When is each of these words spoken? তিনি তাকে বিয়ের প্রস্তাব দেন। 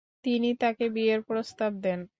তিনি 0.25 0.49
তাকে 0.55 0.85
বিয়ের 0.89 1.21
প্রস্তাব 1.21 1.71
দেন। 1.83 1.99